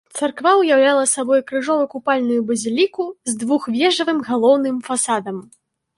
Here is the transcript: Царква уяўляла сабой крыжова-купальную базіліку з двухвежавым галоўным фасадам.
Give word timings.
Царква 0.19 0.51
уяўляла 0.59 1.03
сабой 1.11 1.43
крыжова-купальную 1.51 2.39
базіліку 2.49 3.03
з 3.31 3.39
двухвежавым 3.45 4.19
галоўным 4.31 4.85
фасадам. 4.89 5.37